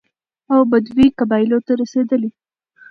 [0.53, 2.29] او بدوي قبايلو ته رسېدلى،